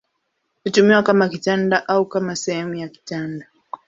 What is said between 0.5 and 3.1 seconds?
Hutumiwa kama kitanda au kama sehemu ya